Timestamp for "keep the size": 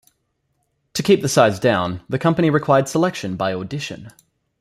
1.03-1.59